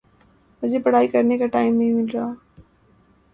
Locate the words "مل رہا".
1.93-2.33